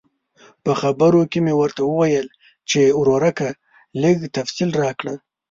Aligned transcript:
په 0.63 0.71
خبرو 0.81 1.21
کې 1.31 1.39
مې 1.45 1.53
ورته 1.57 1.81
وویل 1.85 2.27
چې 2.69 2.79
ورورکه 2.99 3.47
لږ 4.03 4.17
تفصیل 4.37 4.69
راکړه. 4.83 5.13